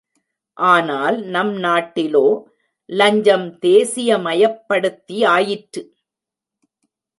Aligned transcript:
ஆனால் 0.57 1.25
நம் 1.25 1.57
நாட்டிலோ 1.57 2.47
லஞ்சம் 2.89 3.59
தேசியமயப்படுத்தியாயிற்று. 3.61 5.83